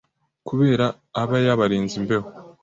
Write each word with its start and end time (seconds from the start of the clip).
kubera 0.47 0.85
aba 1.21 1.37
yabarinze 1.45 1.93
imbeho, 2.01 2.27